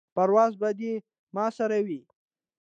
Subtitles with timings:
[0.15, 0.93] پرواز به دې
[1.35, 2.01] ما سره وي.